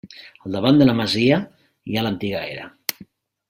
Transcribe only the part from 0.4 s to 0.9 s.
Al davant de